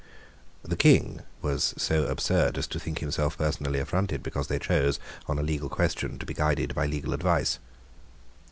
[0.63, 5.37] The King was so absurd as to think himself personally affronted because they chose, on
[5.37, 7.59] a legal question, to be guided by legal advice.